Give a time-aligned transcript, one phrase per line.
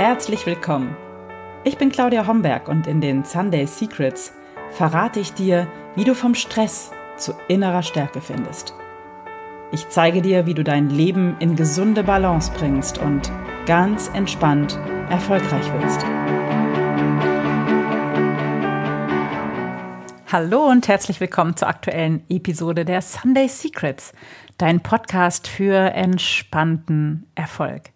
[0.00, 0.96] Herzlich willkommen.
[1.62, 4.32] Ich bin Claudia Homberg und in den Sunday Secrets
[4.70, 8.72] verrate ich dir, wie du vom Stress zu innerer Stärke findest.
[9.72, 13.30] Ich zeige dir, wie du dein Leben in gesunde Balance bringst und
[13.66, 16.06] ganz entspannt erfolgreich wirst.
[20.32, 24.14] Hallo und herzlich willkommen zur aktuellen Episode der Sunday Secrets,
[24.56, 27.90] dein Podcast für entspannten Erfolg.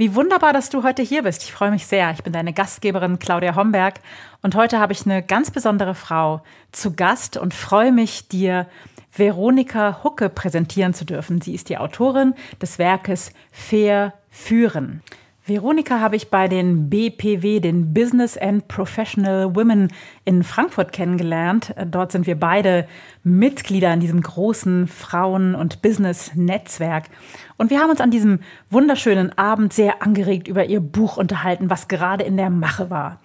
[0.00, 1.42] Wie wunderbar, dass du heute hier bist.
[1.42, 2.12] Ich freue mich sehr.
[2.12, 3.94] Ich bin deine Gastgeberin Claudia Homberg
[4.42, 8.68] und heute habe ich eine ganz besondere Frau zu Gast und freue mich, dir
[9.12, 11.40] Veronika Hucke präsentieren zu dürfen.
[11.40, 15.02] Sie ist die Autorin des Werkes Fair Führen.
[15.48, 19.88] Veronika habe ich bei den BPW, den Business and Professional Women
[20.26, 21.74] in Frankfurt kennengelernt.
[21.86, 22.86] Dort sind wir beide
[23.24, 27.04] Mitglieder in diesem großen Frauen- und Business-Netzwerk.
[27.56, 31.88] Und wir haben uns an diesem wunderschönen Abend sehr angeregt über ihr Buch unterhalten, was
[31.88, 33.18] gerade in der Mache war.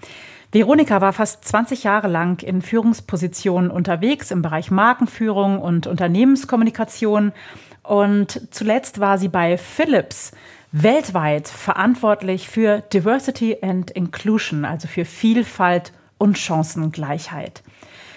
[0.53, 7.34] Veronika war fast 20 Jahre lang in Führungspositionen unterwegs im Bereich Markenführung und Unternehmenskommunikation.
[7.81, 10.31] Und zuletzt war sie bei Philips
[10.73, 17.63] weltweit verantwortlich für Diversity and Inclusion, also für Vielfalt und Chancengleichheit.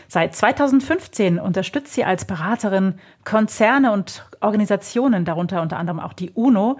[0.08, 6.78] Seit 2015 unterstützt sie als Beraterin Konzerne und Organisationen, darunter unter anderem auch die UNO,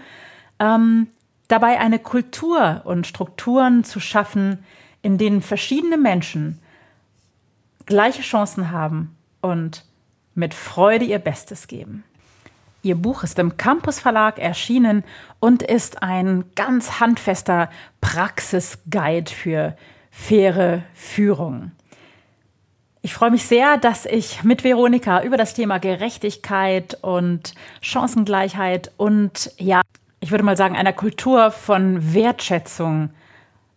[0.58, 1.08] ähm,
[1.48, 4.64] dabei eine Kultur und Strukturen zu schaffen,
[5.02, 6.58] in denen verschiedene Menschen
[7.84, 9.84] gleiche Chancen haben und
[10.34, 12.02] mit Freude ihr Bestes geben.
[12.86, 15.02] Ihr Buch ist im Campus Verlag erschienen
[15.40, 17.68] und ist ein ganz handfester
[18.00, 19.76] Praxisguide für
[20.12, 21.72] faire Führung.
[23.02, 29.50] Ich freue mich sehr, dass ich mit Veronika über das Thema Gerechtigkeit und Chancengleichheit und
[29.58, 29.80] ja,
[30.20, 33.10] ich würde mal sagen, einer Kultur von Wertschätzung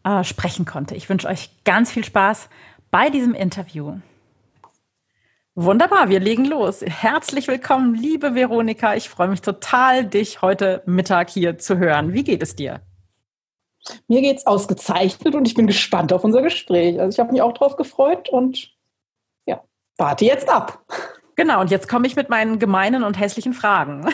[0.03, 0.93] äh, sprechen konnte.
[0.93, 2.47] Ich wünsche euch ganz viel Spaß
[2.91, 3.97] bei diesem Interview.
[5.61, 6.79] Wunderbar, wir legen los.
[6.87, 8.95] Herzlich willkommen, liebe Veronika.
[8.95, 12.13] Ich freue mich total, dich heute Mittag hier zu hören.
[12.13, 12.79] Wie geht es dir?
[14.07, 16.97] Mir geht es ausgezeichnet und ich bin gespannt auf unser Gespräch.
[16.97, 18.71] Also ich habe mich auch darauf gefreut und
[19.45, 19.61] ja,
[19.97, 20.81] warte jetzt ab.
[21.35, 24.07] Genau, und jetzt komme ich mit meinen gemeinen und hässlichen Fragen.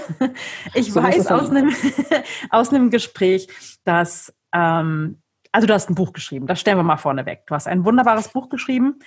[0.74, 1.76] Ich so weiß aus einem,
[2.50, 3.50] aus einem Gespräch,
[3.84, 7.44] dass, ähm, also du hast ein Buch geschrieben, das stellen wir mal vorne weg.
[7.46, 9.00] Du hast ein wunderbares Buch geschrieben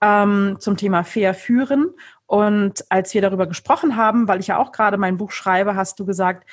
[0.00, 1.90] ähm, zum Thema Fair führen.
[2.26, 5.98] Und als wir darüber gesprochen haben, weil ich ja auch gerade mein Buch schreibe, hast
[6.00, 6.48] du gesagt,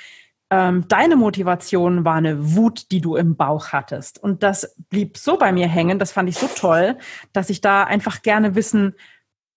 [0.49, 4.21] ähm, deine Motivation war eine Wut, die du im Bauch hattest.
[4.21, 6.97] Und das blieb so bei mir hängen, das fand ich so toll,
[7.31, 8.95] dass ich da einfach gerne wissen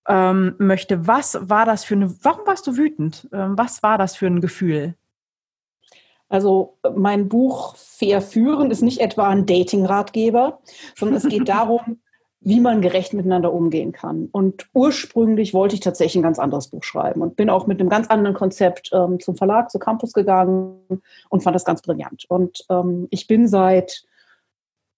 [0.08, 3.28] ähm, möchte, was war das für eine, warum warst du wütend?
[3.32, 4.94] Ähm, was war das für ein Gefühl?
[6.28, 10.60] Also mein Buch Fair führen ist nicht etwa ein Dating-Ratgeber,
[10.96, 12.00] sondern es geht darum,
[12.40, 14.28] wie man gerecht miteinander umgehen kann.
[14.30, 17.88] Und ursprünglich wollte ich tatsächlich ein ganz anderes Buch schreiben und bin auch mit einem
[17.88, 20.78] ganz anderen Konzept ähm, zum Verlag, zu Campus gegangen
[21.28, 22.24] und fand das ganz brillant.
[22.28, 24.04] Und ähm, ich bin seit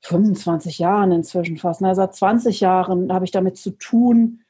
[0.03, 4.41] 25 Jahren inzwischen fast, na, seit 20 Jahren habe ich damit zu tun,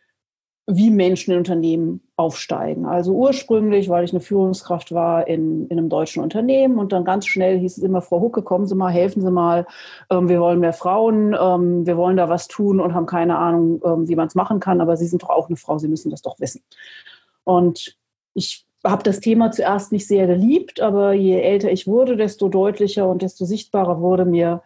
[0.71, 2.85] wie Menschen in Unternehmen aufsteigen.
[2.85, 7.27] Also ursprünglich, weil ich eine Führungskraft war in, in einem deutschen Unternehmen und dann ganz
[7.27, 9.67] schnell hieß es immer, Frau Hucke, kommen Sie mal, helfen Sie mal,
[10.11, 13.81] ähm, wir wollen mehr Frauen, ähm, wir wollen da was tun und haben keine Ahnung,
[13.83, 16.11] ähm, wie man es machen kann, aber Sie sind doch auch eine Frau, Sie müssen
[16.11, 16.61] das doch wissen.
[17.45, 17.97] Und
[18.35, 23.09] ich habe das Thema zuerst nicht sehr geliebt, aber je älter ich wurde, desto deutlicher
[23.09, 24.63] und desto sichtbarer wurde mir,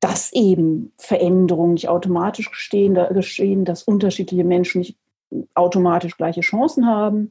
[0.00, 4.96] dass eben Veränderungen nicht automatisch geschehen, geschehen, dass unterschiedliche Menschen nicht
[5.54, 7.30] automatisch gleiche Chancen haben.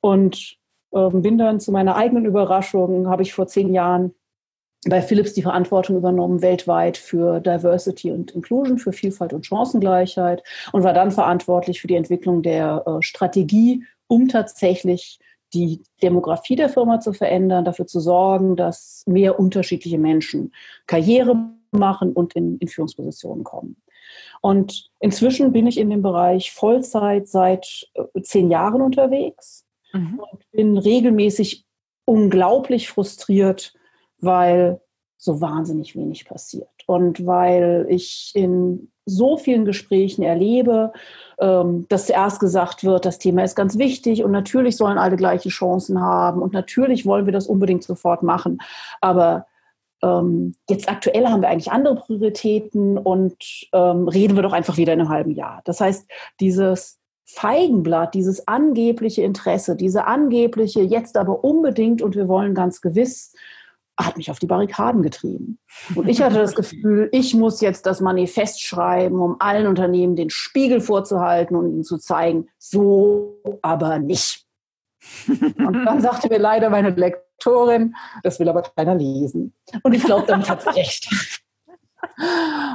[0.00, 0.56] Und
[0.92, 4.14] äh, bin dann zu meiner eigenen Überraschung, habe ich vor zehn Jahren
[4.88, 10.42] bei Philips die Verantwortung übernommen weltweit für Diversity und Inclusion, für Vielfalt und Chancengleichheit
[10.72, 15.18] und war dann verantwortlich für die Entwicklung der äh, Strategie, um tatsächlich
[15.54, 20.52] die Demografie der Firma zu verändern, dafür zu sorgen, dass mehr unterschiedliche Menschen
[20.86, 21.36] Karriere
[21.78, 23.76] machen und in, in Führungspositionen kommen.
[24.40, 30.20] Und inzwischen bin ich in dem Bereich Vollzeit seit äh, zehn Jahren unterwegs mhm.
[30.20, 31.64] und bin regelmäßig
[32.04, 33.74] unglaublich frustriert,
[34.18, 34.80] weil
[35.16, 36.68] so wahnsinnig wenig passiert.
[36.86, 40.92] Und weil ich in so vielen Gesprächen erlebe,
[41.38, 45.48] ähm, dass zuerst gesagt wird, das Thema ist ganz wichtig und natürlich sollen alle gleiche
[45.48, 48.58] Chancen haben und natürlich wollen wir das unbedingt sofort machen.
[49.00, 49.46] Aber
[50.04, 53.36] ähm, jetzt aktuell haben wir eigentlich andere Prioritäten und
[53.72, 55.62] ähm, reden wir doch einfach wieder in einem halben Jahr.
[55.64, 56.06] Das heißt,
[56.40, 63.34] dieses Feigenblatt, dieses angebliche Interesse, diese angebliche jetzt aber unbedingt und wir wollen ganz gewiss,
[63.98, 65.58] hat mich auf die Barrikaden getrieben.
[65.94, 70.30] Und ich hatte das Gefühl, ich muss jetzt das Manifest schreiben, um allen Unternehmen den
[70.30, 74.44] Spiegel vorzuhalten und ihnen zu zeigen, so aber nicht.
[75.28, 76.92] Und dann sagte mir leider meine
[77.34, 79.52] Lektorin, das will aber keiner lesen.
[79.82, 81.08] Und ich glaube, damit hat sie recht.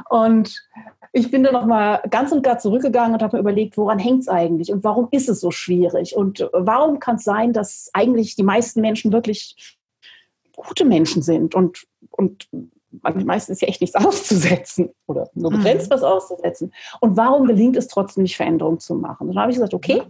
[0.09, 0.55] Und
[1.11, 4.27] ich bin dann nochmal ganz und gar zurückgegangen und habe mir überlegt, woran hängt es
[4.27, 8.43] eigentlich und warum ist es so schwierig und warum kann es sein, dass eigentlich die
[8.43, 9.77] meisten Menschen wirklich
[10.55, 12.47] gute Menschen sind und, und
[13.01, 15.93] meistens ja echt nichts auszusetzen oder nur begrenzt mhm.
[15.93, 16.73] was auszusetzen.
[16.99, 19.29] Und warum gelingt es trotzdem nicht, Veränderungen zu machen?
[19.29, 20.03] Und dann habe ich gesagt, okay,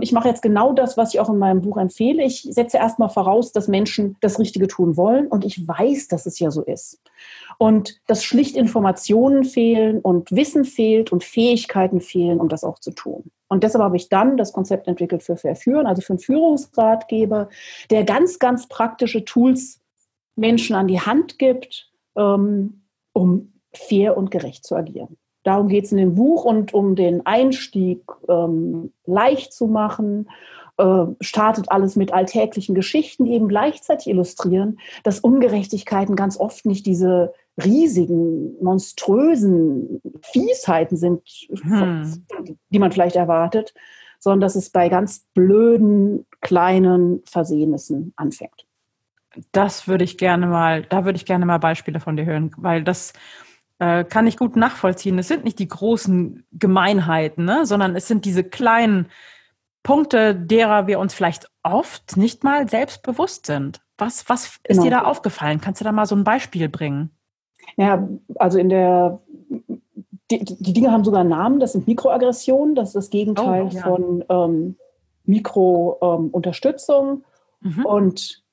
[0.00, 2.22] ich mache jetzt genau das, was ich auch in meinem Buch empfehle.
[2.22, 6.38] Ich setze erstmal voraus, dass Menschen das Richtige tun wollen und ich weiß, dass es
[6.38, 7.00] ja so ist.
[7.58, 12.90] Und dass schlicht Informationen fehlen und Wissen fehlt und Fähigkeiten fehlen, um das auch zu
[12.90, 13.30] tun.
[13.48, 17.48] Und deshalb habe ich dann das Konzept entwickelt für Verführen, also für einen Führungsratgeber,
[17.90, 19.80] der ganz, ganz praktische Tools
[20.36, 22.82] Menschen an die Hand gibt, ähm,
[23.12, 25.16] um fair und gerecht zu agieren.
[25.42, 30.28] Darum geht es in dem Buch und um den Einstieg ähm, leicht zu machen,
[30.76, 36.86] äh, startet alles mit alltäglichen Geschichten, die eben gleichzeitig illustrieren, dass Ungerechtigkeiten ganz oft nicht
[36.86, 37.32] diese
[37.62, 41.22] riesigen, monströsen Fiesheiten sind,
[41.62, 42.26] hm.
[42.70, 43.74] die man vielleicht erwartet,
[44.18, 48.66] sondern dass es bei ganz blöden, kleinen Versehnissen anfängt.
[49.52, 52.82] Das würde ich gerne mal, da würde ich gerne mal Beispiele von dir hören, weil
[52.82, 53.12] das
[53.80, 55.18] äh, kann ich gut nachvollziehen.
[55.18, 57.66] Es sind nicht die großen Gemeinheiten, ne?
[57.66, 59.06] sondern es sind diese kleinen
[59.82, 63.80] Punkte, derer wir uns vielleicht oft nicht mal selbst bewusst sind.
[63.98, 64.82] Was, was ist genau.
[64.82, 65.60] dir da aufgefallen?
[65.60, 67.10] Kannst du da mal so ein Beispiel bringen?
[67.76, 68.06] Ja,
[68.36, 69.20] also in der
[70.30, 73.82] die, die Dinge haben sogar Namen, das sind Mikroaggressionen, das ist das Gegenteil oh, ja.
[73.82, 74.76] von ähm,
[75.24, 77.24] Mikrounterstützung.
[77.64, 77.84] Ähm, mhm.
[77.84, 78.44] Und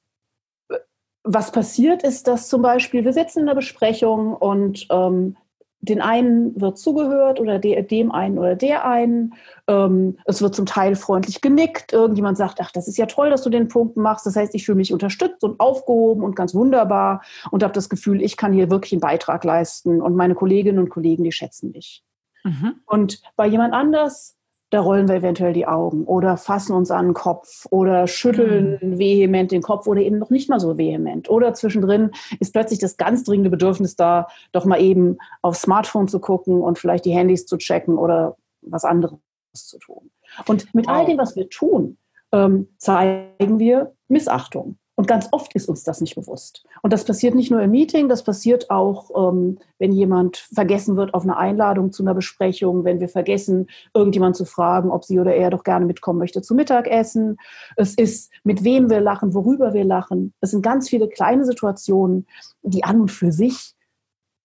[1.28, 5.36] was passiert ist, dass zum Beispiel wir sitzen in einer Besprechung und ähm,
[5.80, 9.36] den einen wird zugehört oder de, dem einen oder der einen.
[9.68, 11.94] Ähm, es wird zum Teil freundlich genickt.
[11.94, 14.26] Irgendjemand sagt, ach, das ist ja toll, dass du den Punkt machst.
[14.26, 17.22] Das heißt, ich fühle mich unterstützt und aufgehoben und ganz wunderbar
[17.52, 20.90] und habe das Gefühl, ich kann hier wirklich einen Beitrag leisten und meine Kolleginnen und
[20.90, 22.04] Kollegen, die schätzen mich.
[22.44, 22.76] Mhm.
[22.86, 24.37] Und bei jemand anders
[24.70, 29.00] da rollen wir eventuell die Augen oder fassen uns an den Kopf oder schütteln mhm.
[29.00, 31.30] vehement den Kopf oder eben noch nicht mal so vehement.
[31.30, 36.20] Oder zwischendrin ist plötzlich das ganz dringende Bedürfnis da, doch mal eben aufs Smartphone zu
[36.20, 39.18] gucken und vielleicht die Handys zu checken oder was anderes
[39.54, 40.12] zu tun.
[40.48, 41.98] Und mit all dem, was wir tun,
[42.34, 44.78] ähm, zeigen wir Missachtung.
[45.00, 46.66] Und ganz oft ist uns das nicht bewusst.
[46.82, 51.14] Und das passiert nicht nur im Meeting, das passiert auch, ähm, wenn jemand vergessen wird
[51.14, 55.36] auf eine Einladung zu einer Besprechung, wenn wir vergessen, irgendjemand zu fragen, ob sie oder
[55.36, 57.38] er doch gerne mitkommen möchte zum Mittagessen.
[57.76, 60.34] Es ist, mit wem wir lachen, worüber wir lachen.
[60.42, 62.26] Es sind ganz viele kleine Situationen,
[62.64, 63.76] die an und für sich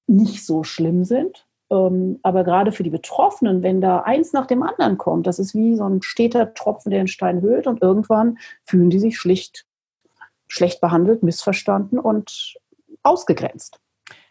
[0.07, 1.47] nicht so schlimm sind.
[1.71, 5.55] Ähm, aber gerade für die Betroffenen, wenn da eins nach dem anderen kommt, das ist
[5.55, 9.67] wie so ein steter Tropfen, der den Stein höhlt und irgendwann fühlen die sich schlicht
[10.53, 12.55] schlecht behandelt, missverstanden und
[13.03, 13.81] ausgegrenzt.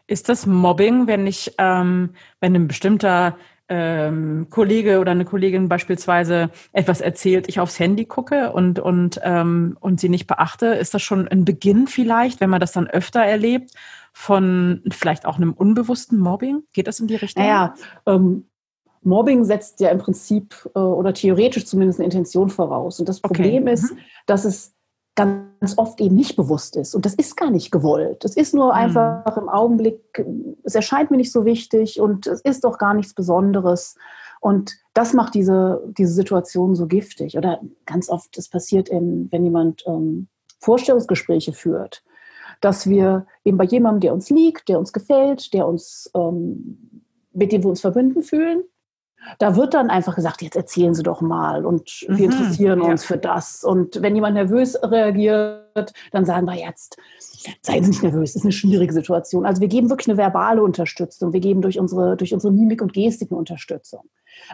[0.05, 3.37] Ist das Mobbing, wenn ich, ähm, wenn ein bestimmter
[3.69, 9.77] ähm, Kollege oder eine Kollegin beispielsweise etwas erzählt, ich aufs Handy gucke und, und, ähm,
[9.79, 13.21] und sie nicht beachte, ist das schon ein Beginn vielleicht, wenn man das dann öfter
[13.21, 13.71] erlebt,
[14.13, 16.63] von vielleicht auch einem unbewussten Mobbing?
[16.73, 17.43] Geht das in die Richtung?
[17.43, 17.73] Naja,
[18.05, 18.45] ähm,
[19.01, 22.99] Mobbing setzt ja im Prinzip äh, oder theoretisch zumindest eine Intention voraus.
[22.99, 23.73] Und das Problem okay.
[23.73, 23.97] ist, mhm.
[24.27, 24.75] dass es
[25.15, 26.95] ganz oft eben nicht bewusst ist.
[26.95, 28.23] Und das ist gar nicht gewollt.
[28.23, 28.71] Es ist nur mhm.
[28.71, 30.25] einfach im Augenblick,
[30.63, 33.95] es erscheint mir nicht so wichtig und es ist doch gar nichts Besonderes.
[34.39, 37.37] Und das macht diese, diese Situation so giftig.
[37.37, 40.27] Oder ganz oft, es passiert, eben, wenn jemand ähm,
[40.59, 42.03] Vorstellungsgespräche führt,
[42.59, 47.03] dass wir eben bei jemandem, der uns liegt, der uns gefällt, der uns, ähm,
[47.33, 48.63] mit dem wir uns verbunden fühlen,
[49.39, 53.05] da wird dann einfach gesagt, jetzt erzählen Sie doch mal und wir mhm, interessieren uns
[53.05, 53.63] für das.
[53.63, 56.97] Und wenn jemand nervös reagiert, dann sagen wir jetzt,
[57.61, 59.45] seien Sie nicht nervös, das ist eine schwierige Situation.
[59.45, 62.93] Also wir geben wirklich eine verbale Unterstützung, wir geben durch unsere, durch unsere Mimik und
[62.93, 64.01] Gestik eine Unterstützung.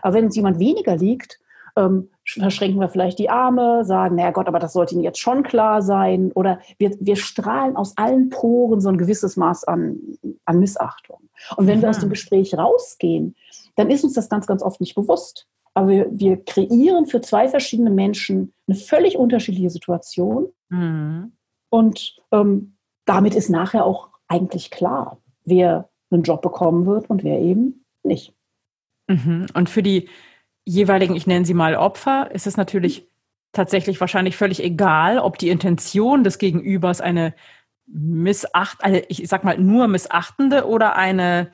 [0.01, 1.39] Aber wenn uns jemand weniger liegt,
[1.77, 5.43] ähm, verschränken wir vielleicht die Arme, sagen, naja Gott, aber das sollte Ihnen jetzt schon
[5.43, 6.31] klar sein.
[6.33, 9.99] Oder wir, wir strahlen aus allen Poren so ein gewisses Maß an,
[10.45, 11.19] an Missachtung.
[11.55, 11.83] Und wenn mhm.
[11.83, 13.35] wir aus dem Gespräch rausgehen,
[13.77, 15.47] dann ist uns das ganz, ganz oft nicht bewusst.
[15.73, 20.47] Aber wir, wir kreieren für zwei verschiedene Menschen eine völlig unterschiedliche Situation.
[20.69, 21.31] Mhm.
[21.69, 27.39] Und ähm, damit ist nachher auch eigentlich klar, wer einen Job bekommen wird und wer
[27.39, 28.33] eben nicht.
[29.07, 29.45] Mhm.
[29.53, 30.09] Und für die
[30.65, 33.07] jeweiligen, ich nenne sie mal Opfer, ist es natürlich
[33.53, 37.33] tatsächlich wahrscheinlich völlig egal, ob die Intention des Gegenübers eine
[37.85, 41.51] missacht, also ich sag mal nur missachtende oder eine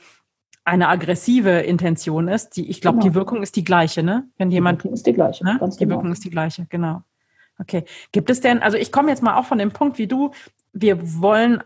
[0.66, 3.10] eine aggressive Intention ist, die ich glaube, genau.
[3.10, 4.28] die Wirkung ist die gleiche, ne?
[4.38, 5.60] Wenn jemand die Wirkung ist die gleiche, ne?
[5.62, 5.96] die genau.
[5.96, 7.04] Wirkung ist die gleiche, genau.
[7.60, 7.84] Okay.
[8.12, 10.32] Gibt es denn, also ich komme jetzt mal auch von dem Punkt wie du,
[10.72, 11.64] wir wollen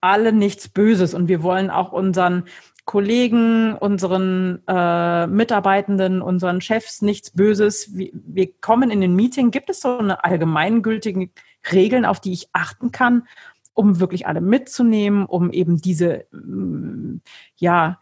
[0.00, 2.44] alle nichts Böses und wir wollen auch unseren
[2.84, 7.96] Kollegen, unseren äh, Mitarbeitenden, unseren Chefs nichts Böses.
[7.96, 9.50] Wir, wir kommen in den Meeting.
[9.50, 11.30] Gibt es so eine allgemeingültige
[11.72, 13.26] Regeln, auf die ich achten kann,
[13.72, 17.22] um wirklich alle mitzunehmen, um eben diese mm,
[17.56, 17.98] ja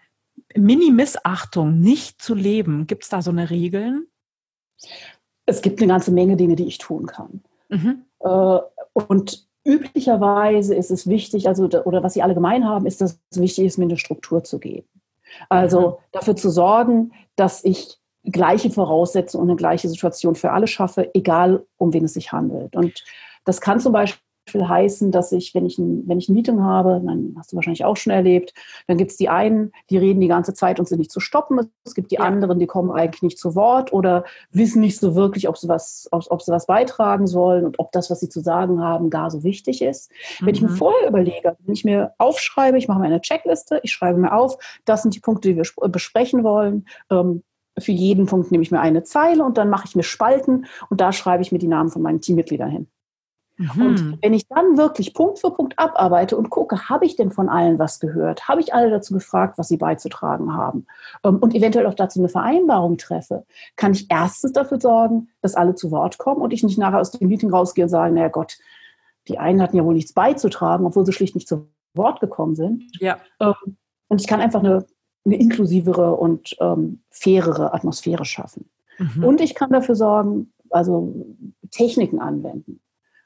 [0.57, 2.87] Mini-Missachtung nicht zu leben?
[2.87, 4.07] Gibt es da so eine Regeln?
[5.47, 7.43] Es gibt eine ganze Menge Dinge, die ich tun kann.
[7.69, 8.05] Mhm.
[8.21, 8.59] Äh,
[8.93, 13.41] und üblicherweise ist es wichtig, also oder was sie alle gemein haben, ist, dass es
[13.41, 14.89] wichtig ist, mir eine Struktur zu geben.
[15.49, 15.95] Also mhm.
[16.13, 21.65] dafür zu sorgen, dass ich gleiche Voraussetzungen und eine gleiche Situation für alle schaffe, egal
[21.77, 22.77] um wen es sich handelt.
[22.77, 23.05] Und
[23.45, 26.63] das kann zum Beispiel Beispiel heißen, dass ich, wenn ich ein, wenn ich ein Meeting
[26.63, 28.53] habe, dann hast du wahrscheinlich auch schon erlebt,
[28.87, 31.71] dann gibt es die einen, die reden die ganze Zeit und sind nicht zu stoppen.
[31.85, 32.23] Es gibt die ja.
[32.23, 36.09] anderen, die kommen eigentlich nicht zu Wort oder wissen nicht so wirklich, ob sie was,
[36.11, 39.31] ob, ob, sie was beitragen sollen und ob das, was sie zu sagen haben, gar
[39.31, 40.11] so wichtig ist.
[40.41, 40.47] Mhm.
[40.47, 40.77] Wenn ich mir mhm.
[40.77, 44.59] vorher überlege, wenn ich mir aufschreibe, ich mache mir eine Checkliste, ich schreibe mir auf,
[44.85, 46.87] das sind die Punkte, die wir besprechen wollen.
[47.11, 47.43] Ähm,
[47.79, 51.01] für jeden Punkt nehme ich mir eine Zeile und dann mache ich mir Spalten und
[51.01, 52.89] da schreibe ich mir die Namen von meinen Teammitgliedern hin.
[53.57, 53.87] Mhm.
[53.87, 57.49] Und wenn ich dann wirklich Punkt für Punkt abarbeite und gucke, habe ich denn von
[57.49, 58.49] allen was gehört?
[58.49, 60.87] Habe ich alle dazu gefragt, was sie beizutragen haben?
[61.25, 63.45] Ähm, und eventuell auch dazu eine Vereinbarung treffe,
[63.77, 67.11] kann ich erstens dafür sorgen, dass alle zu Wort kommen und ich nicht nachher aus
[67.11, 68.59] dem Meeting rausgehe und sage, naja Gott,
[69.29, 72.85] die einen hatten ja wohl nichts beizutragen, obwohl sie schlicht nicht zu Wort gekommen sind.
[73.01, 73.19] Ja.
[73.41, 73.77] Ähm,
[74.09, 74.87] und ich kann einfach eine,
[75.25, 78.69] eine inklusivere und ähm, fairere Atmosphäre schaffen.
[78.99, 79.25] Mhm.
[79.25, 81.15] Und ich kann dafür sorgen, also
[81.71, 82.81] Techniken anwenden.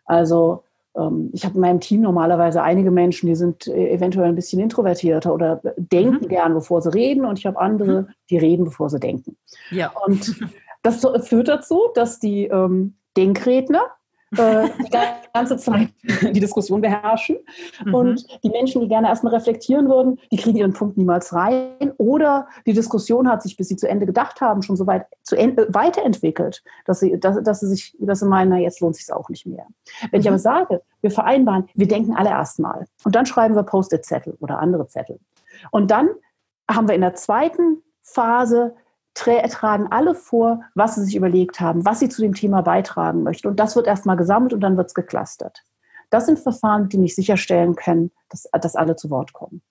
[0.06, 0.64] Also
[0.96, 4.60] ähm, ich habe in meinem Team normalerweise einige Menschen, die sind äh, eventuell ein bisschen
[4.60, 6.28] introvertierter oder denken mhm.
[6.28, 8.08] gern, bevor sie reden, und ich habe andere, mhm.
[8.30, 9.36] die reden, bevor sie denken.
[9.70, 9.92] Ja.
[10.06, 10.40] Und
[10.82, 13.82] das führt dazu, dass die ähm, Denkredner
[14.36, 14.90] äh, die
[15.32, 15.88] ganze Zeit
[16.22, 17.38] die Diskussion beherrschen.
[17.84, 17.94] Mhm.
[17.94, 21.92] Und die Menschen, die gerne erstmal reflektieren würden, die kriegen ihren Punkt niemals rein.
[21.98, 25.36] Oder die Diskussion hat sich, bis sie zu Ende gedacht haben, schon so weit zu
[25.36, 29.12] Ende, weiterentwickelt, dass sie, dass, dass sie sich, dass sie meinen, na, jetzt lohnt sich
[29.12, 29.66] auch nicht mehr.
[30.10, 30.20] Wenn mhm.
[30.20, 32.86] ich aber sage, wir vereinbaren, wir denken alle erstmal.
[33.04, 35.20] Und dann schreiben wir Post-it-Zettel oder andere Zettel.
[35.70, 36.08] Und dann
[36.68, 38.74] haben wir in der zweiten Phase
[39.16, 43.48] tragen alle vor, was sie sich überlegt haben, was sie zu dem Thema beitragen möchten.
[43.48, 45.64] Und das wird erstmal gesammelt und dann wird es geclustert.
[46.10, 49.62] Das sind Verfahren, die nicht sicherstellen können, dass, dass alle zu Wort kommen.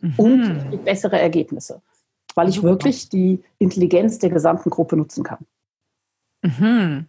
[0.00, 0.14] Mhm.
[0.16, 1.82] Und bessere Ergebnisse,
[2.34, 5.46] weil ich wirklich die Intelligenz der gesamten Gruppe nutzen kann.
[6.42, 7.06] Mhm.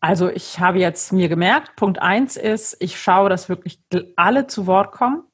[0.00, 3.80] Also ich habe jetzt mir gemerkt, Punkt eins ist, ich schaue, dass wirklich
[4.16, 5.24] alle zu Wort kommen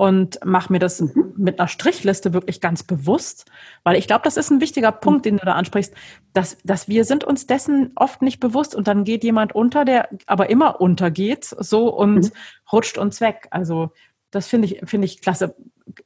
[0.00, 1.34] und mache mir das mhm.
[1.36, 3.44] mit einer Strichliste wirklich ganz bewusst,
[3.84, 5.00] weil ich glaube, das ist ein wichtiger mhm.
[5.02, 5.92] Punkt, den du da ansprichst,
[6.32, 10.08] dass, dass wir sind uns dessen oft nicht bewusst und dann geht jemand unter, der
[10.24, 12.30] aber immer untergeht, so und mhm.
[12.72, 13.48] rutscht uns weg.
[13.50, 13.90] Also
[14.30, 15.54] das finde ich, finde ich klasse.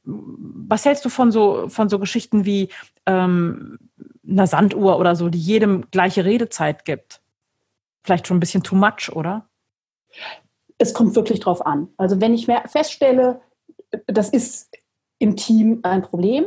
[0.03, 2.67] Was hältst du von so, von so Geschichten wie
[3.05, 3.79] ähm,
[4.27, 7.21] einer Sanduhr oder so, die jedem gleiche Redezeit gibt?
[8.03, 9.47] Vielleicht schon ein bisschen too much, oder?
[10.79, 11.87] Es kommt wirklich drauf an.
[11.95, 13.39] Also wenn ich feststelle,
[14.07, 14.69] das ist
[15.19, 16.45] im Team ein Problem,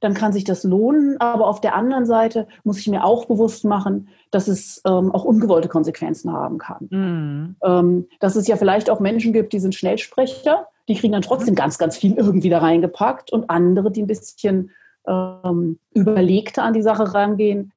[0.00, 1.20] dann kann sich das lohnen.
[1.20, 5.24] Aber auf der anderen Seite muss ich mir auch bewusst machen, dass es ähm, auch
[5.24, 6.88] ungewollte Konsequenzen haben kann.
[6.90, 7.56] Mhm.
[7.62, 11.54] Ähm, dass es ja vielleicht auch Menschen gibt, die sind Schnellsprecher, die kriegen dann trotzdem
[11.54, 11.58] mhm.
[11.58, 14.70] ganz, ganz viel irgendwie da reingepackt und andere, die ein bisschen
[15.06, 17.72] ähm, überlegter an die Sache rangehen,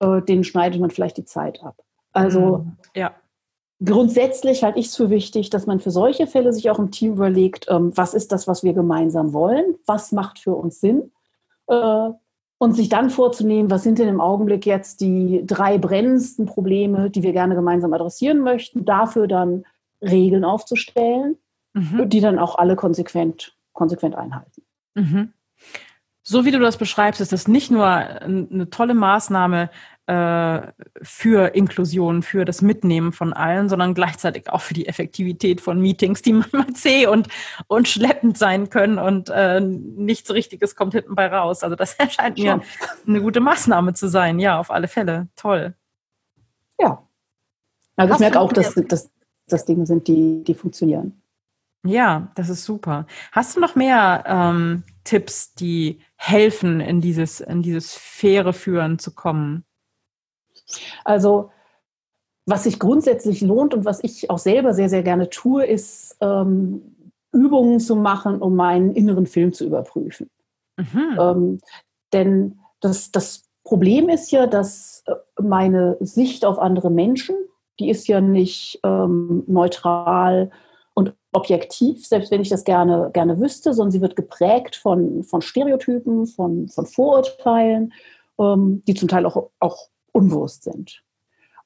[0.00, 1.76] äh, denen schneidet man vielleicht die Zeit ab.
[2.12, 2.76] Also mhm.
[2.94, 3.12] ja
[3.84, 7.12] grundsätzlich halte ich es für wichtig, dass man für solche Fälle sich auch im Team
[7.12, 11.10] überlegt, ähm, was ist das, was wir gemeinsam wollen, was macht für uns Sinn
[11.66, 12.08] äh,
[12.58, 17.22] und sich dann vorzunehmen, was sind denn im Augenblick jetzt die drei brennendsten Probleme, die
[17.22, 19.64] wir gerne gemeinsam adressieren möchten, dafür dann
[20.00, 21.36] Regeln aufzustellen,
[21.72, 22.08] mhm.
[22.08, 24.62] die dann auch alle konsequent, konsequent einhalten.
[24.94, 25.32] Mhm.
[26.22, 29.68] So wie du das beschreibst, ist das nicht nur eine tolle Maßnahme, äh,
[30.06, 36.20] für Inklusion, für das Mitnehmen von allen, sondern gleichzeitig auch für die Effektivität von Meetings,
[36.20, 37.28] die manchmal zäh und,
[37.68, 41.62] und schleppend sein können und äh, nichts Richtiges kommt hinten bei raus.
[41.62, 42.60] Also das erscheint mir
[43.06, 44.38] eine gute Maßnahme zu sein.
[44.38, 45.28] Ja, auf alle Fälle.
[45.36, 45.74] Toll.
[46.78, 47.02] Ja.
[47.96, 48.74] Also ich merke auch, dass
[49.46, 51.22] das Dinge sind, die, die funktionieren.
[51.86, 53.06] Ja, das ist super.
[53.32, 59.14] Hast du noch mehr ähm, Tipps, die helfen, in dieses, in dieses faire Führen zu
[59.14, 59.64] kommen?
[61.04, 61.50] Also
[62.46, 66.82] was sich grundsätzlich lohnt und was ich auch selber sehr, sehr gerne tue, ist, ähm,
[67.32, 70.30] Übungen zu machen, um meinen inneren Film zu überprüfen.
[70.76, 71.18] Mhm.
[71.18, 71.58] Ähm,
[72.12, 77.36] denn das, das Problem ist ja, dass äh, meine Sicht auf andere Menschen,
[77.80, 80.50] die ist ja nicht ähm, neutral
[80.94, 85.42] und objektiv, selbst wenn ich das gerne, gerne wüsste, sondern sie wird geprägt von, von
[85.42, 87.92] Stereotypen, von, von Vorurteilen,
[88.38, 91.02] ähm, die zum Teil auch, auch unbewusst sind.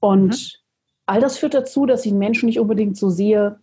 [0.01, 0.59] Und mhm.
[1.07, 3.61] all das führt dazu, dass ich einen Menschen nicht unbedingt so sehe,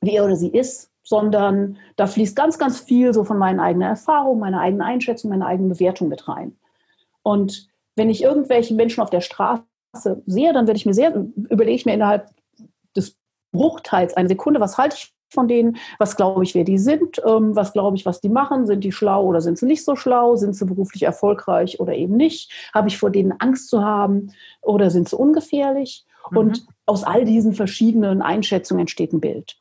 [0.00, 3.88] wie er oder sie ist, sondern da fließt ganz, ganz viel so von meinen eigenen
[3.88, 6.56] Erfahrungen, meiner eigenen Einschätzung, meiner eigenen Bewertung mit rein.
[7.22, 9.64] Und wenn ich irgendwelche Menschen auf der Straße
[10.26, 12.30] sehe, dann werde ich mir sehr, überlege ich mir innerhalb
[12.94, 13.16] des
[13.52, 17.56] Bruchteils eine Sekunde, was halte ich von denen, was glaube ich, wer die sind, ähm,
[17.56, 20.36] was glaube ich, was die machen, sind die schlau oder sind sie nicht so schlau,
[20.36, 24.90] sind sie beruflich erfolgreich oder eben nicht, habe ich vor denen Angst zu haben oder
[24.90, 26.04] sind sie ungefährlich.
[26.30, 26.36] Mhm.
[26.36, 29.56] Und aus all diesen verschiedenen Einschätzungen entsteht ein Bild.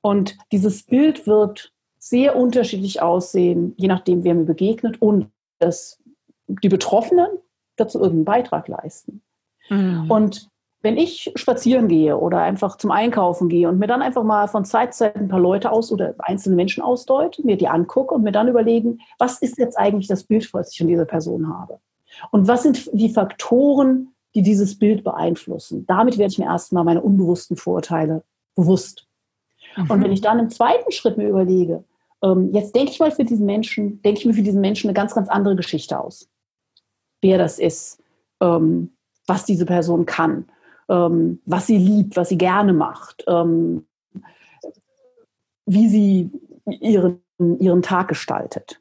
[0.00, 6.00] Und dieses Bild wird sehr unterschiedlich aussehen, je nachdem, wer mir begegnet und das,
[6.46, 7.28] die Betroffenen
[7.76, 9.22] dazu irgendeinen Beitrag leisten.
[9.68, 10.10] Mhm.
[10.10, 10.48] Und
[10.80, 14.64] wenn ich spazieren gehe oder einfach zum Einkaufen gehe und mir dann einfach mal von
[14.64, 18.22] Zeit zu Zeit ein paar Leute aus oder einzelne Menschen ausdeute, mir die angucke und
[18.22, 21.80] mir dann überlegen, was ist jetzt eigentlich das Bild, was ich von dieser Person habe?
[22.30, 25.84] Und was sind die Faktoren, die dieses Bild beeinflussen?
[25.86, 28.22] Damit werde ich mir erstmal meine unbewussten Vorurteile
[28.54, 29.06] bewusst.
[29.76, 29.90] Mhm.
[29.90, 31.84] Und wenn ich dann im zweiten Schritt mir überlege,
[32.22, 34.94] ähm, jetzt denke ich mal für diesen Menschen, denke ich mir für diesen Menschen eine
[34.94, 36.28] ganz, ganz andere Geschichte aus.
[37.20, 38.00] Wer das ist,
[38.40, 38.92] ähm,
[39.26, 40.46] was diese Person kann,
[40.88, 43.86] ähm, was sie liebt, was sie gerne macht, ähm,
[45.66, 46.30] wie sie
[46.80, 48.80] ihren, ihren Tag gestaltet.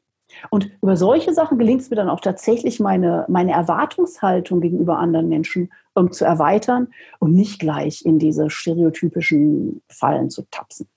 [0.49, 5.29] Und über solche Sachen gelingt es mir dann auch tatsächlich, meine, meine Erwartungshaltung gegenüber anderen
[5.29, 10.87] Menschen um, zu erweitern und nicht gleich in diese stereotypischen Fallen zu tapsen.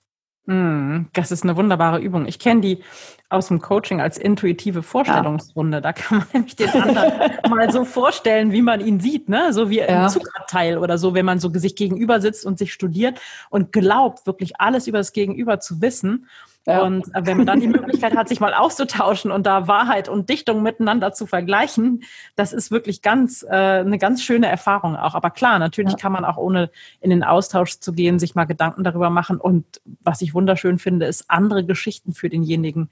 [0.47, 2.25] Hm, das ist eine wunderbare Übung.
[2.25, 2.83] Ich kenne die
[3.29, 5.77] aus dem Coaching als intuitive Vorstellungsrunde.
[5.77, 5.81] Ja.
[5.81, 7.11] Da kann man nämlich den anderen
[7.49, 9.53] mal so vorstellen, wie man ihn sieht, ne?
[9.53, 10.03] So wie ja.
[10.03, 14.25] im Zuckerteil oder so, wenn man so sich gegenüber sitzt und sich studiert und glaubt,
[14.25, 16.27] wirklich alles über das Gegenüber zu wissen.
[16.67, 16.83] Ja.
[16.83, 20.29] Und äh, wenn man dann die Möglichkeit hat, sich mal auszutauschen und da Wahrheit und
[20.29, 22.03] Dichtung miteinander zu vergleichen,
[22.35, 25.15] das ist wirklich ganz äh, eine ganz schöne Erfahrung auch.
[25.15, 25.97] Aber klar, natürlich ja.
[25.97, 26.69] kann man auch ohne
[26.99, 29.37] in den Austausch zu gehen, sich mal Gedanken darüber machen.
[29.37, 32.89] Und was ich wunderschön finde, ist andere Geschichten für denjenigen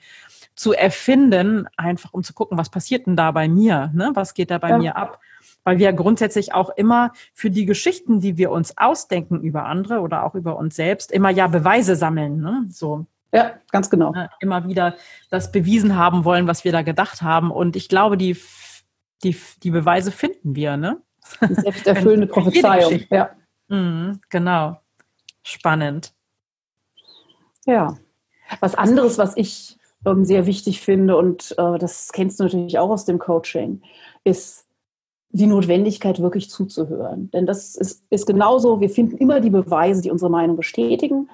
[0.56, 4.12] zu erfinden, einfach um zu gucken, was passiert denn da bei mir, ne?
[4.16, 4.78] Was geht da bei ja.
[4.78, 5.20] mir ab?
[5.64, 10.26] Weil wir grundsätzlich auch immer für die Geschichten, die wir uns ausdenken über andere oder
[10.26, 12.42] auch über uns selbst, immer ja Beweise sammeln.
[12.42, 12.66] Ne?
[12.70, 14.12] So, ja, ganz genau.
[14.12, 14.96] Ne, immer wieder
[15.30, 17.52] das bewiesen haben wollen, was wir da gedacht haben.
[17.52, 18.38] Und ich glaube, die,
[19.24, 21.02] die, die Beweise finden wir, ne?
[21.48, 23.30] Die selbsterfüllende Prophezeiung, ja.
[23.68, 24.80] Mhm, genau.
[25.44, 26.14] Spannend.
[27.66, 27.98] Ja.
[28.62, 32.90] Was anderes, was ich ähm, sehr wichtig finde, und äh, das kennst du natürlich auch
[32.90, 33.82] aus dem Coaching,
[34.24, 34.66] ist
[35.32, 37.30] die Notwendigkeit, wirklich zuzuhören.
[37.32, 41.30] Denn das ist, ist genauso, wir finden immer die Beweise, die unsere Meinung bestätigen.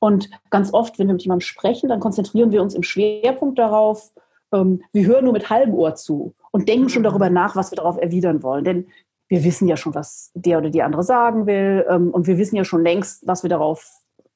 [0.00, 4.12] Und ganz oft, wenn wir mit jemandem sprechen, dann konzentrieren wir uns im Schwerpunkt darauf,
[4.52, 7.76] ähm, wir hören nur mit halbem Ohr zu und denken schon darüber nach, was wir
[7.76, 8.64] darauf erwidern wollen.
[8.64, 8.86] Denn
[9.28, 11.86] wir wissen ja schon, was der oder die andere sagen will.
[11.88, 13.90] Ähm, und wir wissen ja schon längst, was wir darauf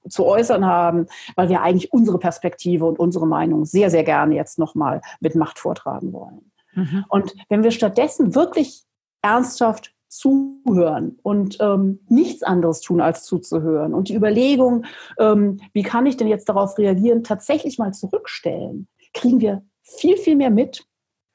[0.09, 4.59] zu äußern haben, weil wir eigentlich unsere Perspektive und unsere Meinung sehr, sehr gerne jetzt
[4.59, 6.51] nochmal mit Macht vortragen wollen.
[6.75, 7.05] Mhm.
[7.09, 8.83] Und wenn wir stattdessen wirklich
[9.22, 14.85] ernsthaft zuhören und ähm, nichts anderes tun, als zuzuhören und die Überlegung,
[15.18, 20.37] ähm, wie kann ich denn jetzt darauf reagieren, tatsächlich mal zurückstellen, kriegen wir viel, viel
[20.37, 20.87] mehr mit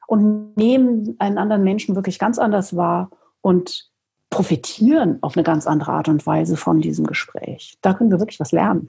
[0.06, 3.10] und nehmen einen anderen Menschen wirklich ganz anders wahr
[3.42, 3.90] und
[4.30, 7.78] profitieren auf eine ganz andere Art und Weise von diesem Gespräch.
[7.82, 8.88] Da können wir wirklich was lernen.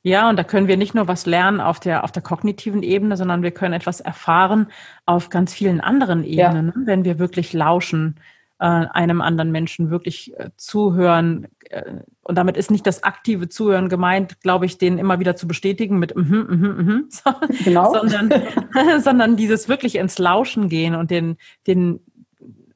[0.00, 3.18] Ja, und da können wir nicht nur was lernen auf der, auf der kognitiven Ebene,
[3.18, 4.68] sondern wir können etwas erfahren
[5.04, 6.86] auf ganz vielen anderen Ebenen, ja.
[6.86, 8.18] wenn wir wirklich lauschen,
[8.64, 11.48] einem anderen Menschen wirklich äh, zuhören.
[11.68, 15.46] Äh, und damit ist nicht das aktive Zuhören gemeint, glaube ich, den immer wieder zu
[15.46, 17.30] bestätigen mit mhm, mhm, mhm, so,
[17.64, 17.92] genau.
[17.92, 18.30] sondern,
[19.00, 22.00] sondern dieses wirklich ins Lauschen gehen und den, den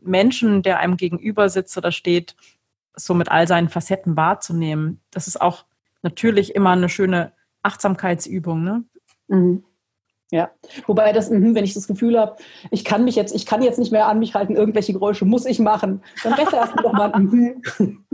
[0.02, 2.36] Menschen, der einem gegenüber sitzt oder steht,
[2.94, 5.00] so mit all seinen Facetten wahrzunehmen.
[5.10, 5.64] Das ist auch
[6.02, 8.62] natürlich immer eine schöne Achtsamkeitsübung.
[8.62, 8.84] Ne?
[9.28, 9.64] Mhm.
[10.30, 10.50] Ja,
[10.86, 12.36] wobei das, mhm, wenn ich das Gefühl habe,
[12.70, 15.44] ich kann mich jetzt, ich kann jetzt nicht mehr an mich halten, irgendwelche Geräusche muss
[15.44, 17.62] ich machen, dann besser erstmal doch mal mhm,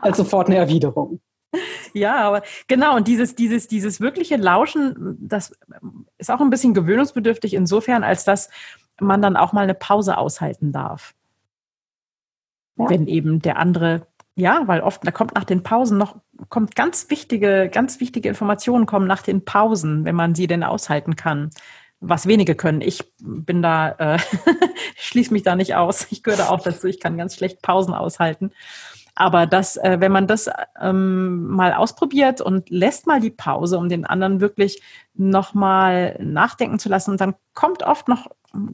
[0.00, 1.20] als sofort eine Erwiderung.
[1.92, 5.52] Ja, aber genau, und dieses, dieses, dieses wirkliche Lauschen, das
[6.18, 8.50] ist auch ein bisschen gewöhnungsbedürftig insofern, als dass
[9.00, 11.14] man dann auch mal eine Pause aushalten darf.
[12.76, 12.90] Ja.
[12.90, 16.16] Wenn eben der andere, ja, weil oft, da kommt nach den Pausen noch
[16.48, 21.16] kommt ganz wichtige, ganz wichtige Informationen kommen nach den Pausen, wenn man sie denn aushalten
[21.16, 21.50] kann.
[22.00, 22.80] Was wenige können.
[22.80, 24.18] Ich bin da, äh,
[24.96, 26.06] schließe mich da nicht aus.
[26.10, 26.86] Ich gehöre auch dazu.
[26.86, 28.50] Ich kann ganz schlecht Pausen aushalten.
[29.14, 33.88] Aber das, äh, wenn man das ähm, mal ausprobiert und lässt mal die Pause, um
[33.88, 34.82] den anderen wirklich
[35.14, 38.28] nochmal nachdenken zu lassen, dann kommt oft noch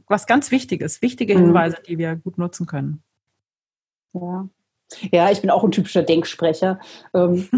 [0.07, 1.45] was ganz Wichtiges, wichtige mhm.
[1.45, 3.03] Hinweise, die wir gut nutzen können.
[4.13, 4.49] Ja.
[5.11, 6.79] Ja, ich bin auch ein typischer Denksprecher.
[7.13, 7.49] Ähm,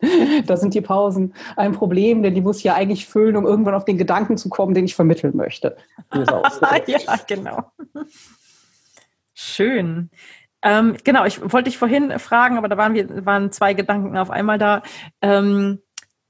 [0.46, 3.74] da sind die Pausen ein Problem, denn die muss ich ja eigentlich füllen, um irgendwann
[3.74, 5.76] auf den Gedanken zu kommen, den ich vermitteln möchte.
[6.86, 7.70] ja, genau.
[9.34, 10.10] Schön.
[10.62, 14.30] Ähm, genau, ich wollte dich vorhin fragen, aber da waren, wir, waren zwei Gedanken auf
[14.30, 14.82] einmal da.
[15.20, 15.80] Ähm,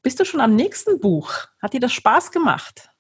[0.03, 1.33] bist du schon am nächsten Buch?
[1.63, 2.91] Hat dir das Spaß gemacht?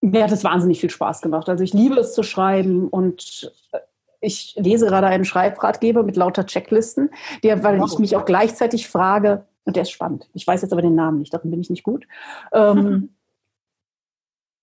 [0.00, 1.48] Mir hat es wahnsinnig viel Spaß gemacht.
[1.48, 3.78] Also ich liebe es zu schreiben und äh,
[4.22, 7.10] ich lese gerade einen Schreibratgeber mit lauter Checklisten,
[7.42, 10.28] der, weil ich mich auch gleichzeitig frage, und der ist spannend.
[10.32, 12.06] Ich weiß jetzt aber den Namen nicht, darin bin ich nicht gut.
[12.52, 13.10] Ähm,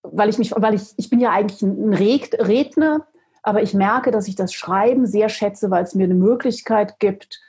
[0.02, 3.06] weil ich mich, weil ich, ich bin ja eigentlich ein Redner,
[3.44, 7.40] aber ich merke, dass ich das Schreiben sehr schätze, weil es mir eine Möglichkeit gibt,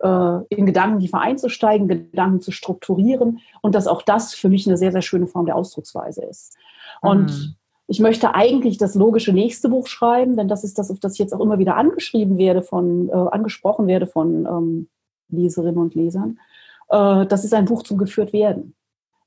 [0.00, 4.76] äh, in Gedanken tiefer einzusteigen, Gedanken zu strukturieren und dass auch das für mich eine
[4.76, 6.56] sehr, sehr schöne Form der Ausdrucksweise ist.
[7.00, 7.54] Und mhm.
[7.86, 11.18] Ich möchte eigentlich das logische nächste Buch schreiben, denn das ist das, auf das ich
[11.18, 14.88] jetzt auch immer wieder angeschrieben werde von, äh, angesprochen werde von ähm,
[15.28, 16.38] Leserinnen und Lesern.
[16.88, 18.74] Äh, das ist ein Buch zum geführt werden.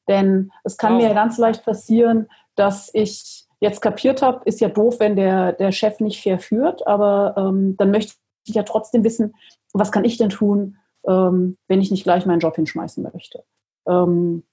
[0.07, 0.97] Denn es kann oh.
[0.97, 5.71] mir ganz leicht passieren, dass ich jetzt kapiert habe, ist ja doof, wenn der, der
[5.71, 8.13] Chef nicht fair führt, aber ähm, dann möchte
[8.45, 9.35] ich ja trotzdem wissen,
[9.73, 13.43] was kann ich denn tun, ähm, wenn ich nicht gleich meinen Job hinschmeißen möchte.
[13.87, 14.43] Ähm,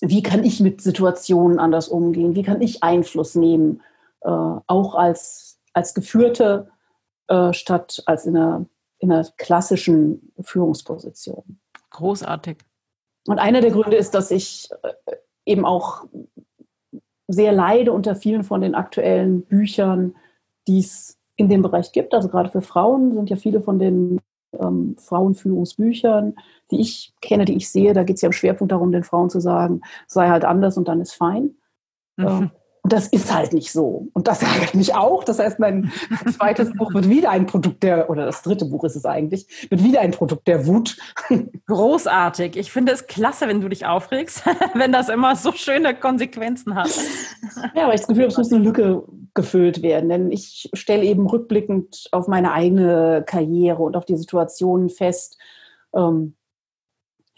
[0.00, 2.34] wie kann ich mit Situationen anders umgehen?
[2.34, 3.82] Wie kann ich Einfluss nehmen,
[4.22, 6.70] äh, auch als, als Geführte
[7.28, 8.66] äh, statt als in einer,
[8.98, 11.60] in einer klassischen Führungsposition?
[11.90, 12.58] Großartig.
[13.26, 16.04] Und einer der Gründe ist, dass ich äh, eben auch
[17.28, 20.16] sehr leide unter vielen von den aktuellen Büchern,
[20.66, 22.14] die es in dem Bereich gibt.
[22.14, 24.20] Also gerade für Frauen sind ja viele von den
[24.58, 26.34] ähm, Frauenführungsbüchern,
[26.70, 29.30] die ich kenne, die ich sehe, da geht es ja im Schwerpunkt darum, den Frauen
[29.30, 31.54] zu sagen, sei halt anders und dann ist fein.
[32.16, 32.26] Mhm.
[32.26, 32.50] Ähm,
[32.82, 34.08] und das ist halt nicht so.
[34.14, 35.22] Und das ärgert mich auch.
[35.24, 35.92] Das heißt, mein
[36.34, 39.84] zweites Buch wird wieder ein Produkt der, oder das dritte Buch ist es eigentlich, wird
[39.84, 40.96] wieder ein Produkt der Wut.
[41.66, 42.56] Großartig.
[42.56, 46.90] Ich finde es klasse, wenn du dich aufregst, wenn das immer so schöne Konsequenzen hat.
[47.74, 49.02] Ja, aber ich das Gefühl, es muss eine Lücke
[49.34, 50.08] gefüllt werden.
[50.08, 55.38] Denn ich stelle eben rückblickend auf meine eigene Karriere und auf die Situationen fest,
[55.94, 56.36] ähm,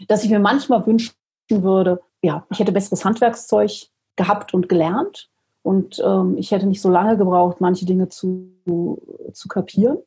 [0.09, 1.15] dass ich mir manchmal wünschen
[1.51, 5.31] würde, ja, ich hätte besseres Handwerkszeug gehabt und gelernt
[5.63, 9.01] und ähm, ich hätte nicht so lange gebraucht, manche Dinge zu,
[9.33, 9.99] zu kapieren.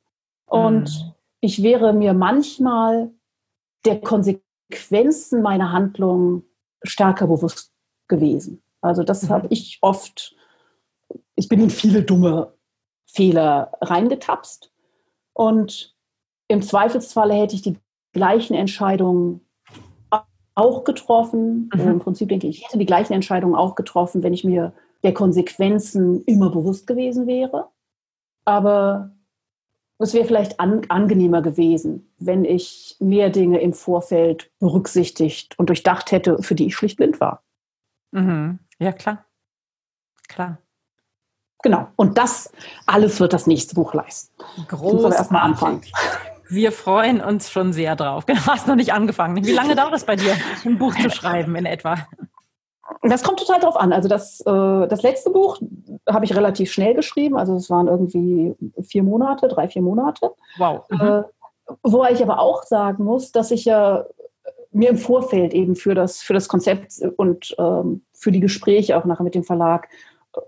[0.48, 1.13] Und mhm.
[1.41, 3.12] ich wäre mir manchmal
[3.86, 6.43] der Konsequenzen meiner Handlungen
[6.84, 7.71] stärker bewusst
[8.08, 8.62] gewesen.
[8.82, 9.30] Also das mhm.
[9.30, 10.36] habe ich oft,
[11.36, 12.54] ich bin in viele dumme
[13.06, 14.71] Fehler reingetapst.
[15.34, 15.95] Und
[16.48, 17.78] im Zweifelsfalle hätte ich die
[18.13, 19.41] gleichen Entscheidungen
[20.56, 21.69] auch getroffen.
[21.74, 21.82] Mhm.
[21.82, 25.13] Im Prinzip denke ich, ich hätte die gleichen Entscheidungen auch getroffen, wenn ich mir der
[25.13, 27.69] Konsequenzen immer bewusst gewesen wäre.
[28.45, 29.12] Aber
[29.98, 36.12] es wäre vielleicht an, angenehmer gewesen, wenn ich mehr Dinge im Vorfeld berücksichtigt und durchdacht
[36.12, 37.43] hätte, für die ich schlicht blind war.
[38.12, 38.60] Mhm.
[38.80, 39.26] Ja, klar.
[40.28, 40.58] Klar.
[41.65, 41.88] Genau.
[41.95, 42.54] Und das
[42.86, 44.32] alles wird das nächste Buch leisten.
[44.67, 45.17] Großartig.
[45.17, 45.82] erstmal anfangen.
[46.47, 48.25] Wir freuen uns schon sehr drauf.
[48.25, 49.43] Du hast noch nicht angefangen.
[49.43, 51.95] Wie lange dauert es bei dir, ein Buch zu schreiben in etwa?
[53.01, 53.93] Das kommt total drauf an.
[53.93, 54.43] Also das, äh,
[54.88, 55.60] das letzte Buch
[56.08, 57.36] habe ich relativ schnell geschrieben.
[57.36, 60.34] Also es waren irgendwie vier Monate, drei, vier Monate.
[60.60, 60.84] Wow.
[60.91, 61.01] Mhm.
[61.01, 61.23] Äh,
[61.82, 64.06] wo ich aber auch sagen muss, dass ich ja
[64.71, 69.06] mir im Vorfeld eben für das, für das Konzept und ähm, für die Gespräche auch
[69.06, 69.89] nachher mit dem Verlag,
[70.36, 70.41] äh,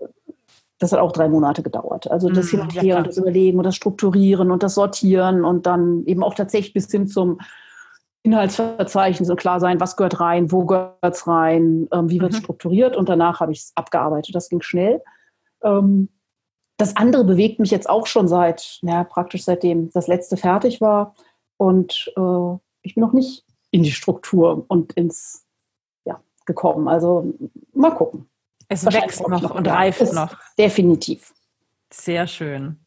[0.78, 2.10] das hat auch drei Monate gedauert.
[2.10, 4.74] Also das mhm, Hin und Her ja, und das Überlegen und das Strukturieren und das
[4.74, 7.40] Sortieren und dann eben auch tatsächlich bis hin zum
[8.22, 12.38] Inhaltsverzeichnis und klar sein, was gehört rein, wo gehört es rein, ähm, wie wird es
[12.38, 12.44] mhm.
[12.44, 14.34] strukturiert und danach habe ich es abgearbeitet.
[14.34, 15.02] Das ging schnell.
[15.62, 16.08] Ähm,
[16.76, 21.14] das andere bewegt mich jetzt auch schon seit, ja, praktisch seitdem das letzte fertig war.
[21.56, 25.44] Und äh, ich bin noch nicht in die Struktur und ins,
[26.04, 26.86] ja, gekommen.
[26.86, 27.34] Also
[27.72, 28.28] mal gucken.
[28.68, 30.36] Es wächst noch und reift noch.
[30.58, 31.32] Definitiv.
[31.90, 32.78] Sehr schön.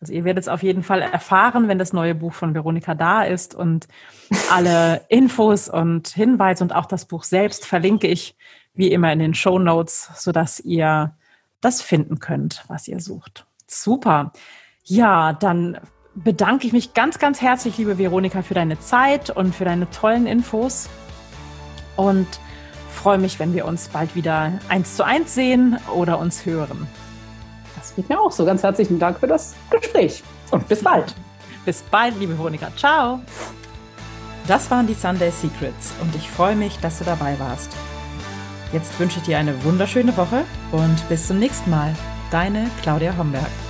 [0.00, 3.22] Also ihr werdet es auf jeden Fall erfahren, wenn das neue Buch von Veronika da
[3.22, 3.88] ist und
[4.50, 8.36] alle Infos und Hinweise und auch das Buch selbst verlinke ich
[8.74, 11.16] wie immer in den Show Notes, sodass ihr
[11.62, 13.46] das finden könnt, was ihr sucht.
[13.66, 14.32] Super.
[14.84, 15.80] Ja, dann
[16.14, 20.26] bedanke ich mich ganz, ganz herzlich, liebe Veronika, für deine Zeit und für deine tollen
[20.26, 20.88] Infos.
[21.96, 22.26] Und
[22.96, 26.86] freue mich, wenn wir uns bald wieder eins zu eins sehen oder uns hören.
[27.76, 28.44] Das geht mir auch so.
[28.44, 31.14] Ganz herzlichen Dank für das Gespräch und bis bald.
[31.64, 32.68] Bis bald, liebe Veronika.
[32.76, 33.20] Ciao.
[34.46, 37.70] Das waren die Sunday Secrets und ich freue mich, dass du dabei warst.
[38.72, 41.94] Jetzt wünsche ich dir eine wunderschöne Woche und bis zum nächsten Mal.
[42.30, 43.65] Deine Claudia Homberg.